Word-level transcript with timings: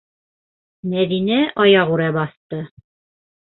Мәҙинә 0.93 1.37
аяғүрә 1.65 2.09
баҫты: 2.19 2.65